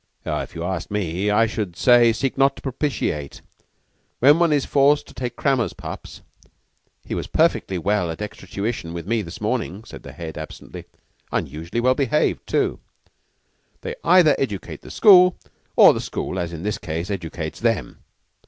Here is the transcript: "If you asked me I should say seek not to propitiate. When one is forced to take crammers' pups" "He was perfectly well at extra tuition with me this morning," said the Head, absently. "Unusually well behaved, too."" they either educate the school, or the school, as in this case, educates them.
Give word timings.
"If 0.25 0.55
you 0.55 0.63
asked 0.63 0.89
me 0.89 1.29
I 1.29 1.45
should 1.45 1.75
say 1.77 2.11
seek 2.11 2.35
not 2.35 2.55
to 2.55 2.61
propitiate. 2.63 3.41
When 4.17 4.39
one 4.39 4.51
is 4.51 4.65
forced 4.65 5.05
to 5.05 5.13
take 5.13 5.35
crammers' 5.35 5.73
pups" 5.77 6.21
"He 7.07 7.13
was 7.13 7.27
perfectly 7.27 7.77
well 7.77 8.09
at 8.09 8.19
extra 8.19 8.47
tuition 8.47 8.93
with 8.93 9.05
me 9.05 9.21
this 9.21 9.39
morning," 9.39 9.83
said 9.83 10.01
the 10.01 10.11
Head, 10.13 10.39
absently. 10.39 10.85
"Unusually 11.31 11.81
well 11.81 11.93
behaved, 11.93 12.47
too."" 12.47 12.79
they 13.83 13.93
either 14.03 14.35
educate 14.39 14.81
the 14.81 14.89
school, 14.89 15.35
or 15.75 15.93
the 15.93 16.01
school, 16.01 16.39
as 16.39 16.51
in 16.51 16.63
this 16.63 16.79
case, 16.79 17.11
educates 17.11 17.59
them. 17.59 17.99